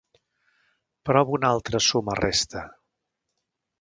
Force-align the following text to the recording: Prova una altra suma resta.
Prova 1.09 1.35
una 1.37 1.47
altra 1.57 1.77
suma 1.91 2.17
resta. 2.23 2.67